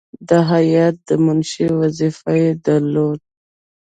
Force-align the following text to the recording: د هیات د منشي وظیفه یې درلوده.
د 0.27 0.29
هیات 0.51 0.95
د 1.07 1.09
منشي 1.25 1.67
وظیفه 1.81 2.31
یې 2.41 2.51
درلوده. 2.65 3.23